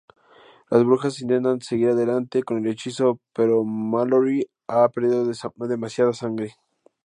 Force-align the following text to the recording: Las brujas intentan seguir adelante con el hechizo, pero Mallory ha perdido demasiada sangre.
Las 0.71 0.83
brujas 0.83 1.21
intentan 1.21 1.61
seguir 1.61 1.89
adelante 1.89 2.41
con 2.41 2.57
el 2.65 2.71
hechizo, 2.71 3.19
pero 3.35 3.63
Mallory 3.63 4.49
ha 4.65 4.89
perdido 4.89 5.27
demasiada 5.77 6.11
sangre. 6.11 6.55